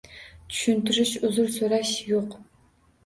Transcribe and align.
Tushuntirish, 0.53 1.13
uzr 1.29 1.53
so‘rash 1.59 1.95
yo‘q. 2.15 2.37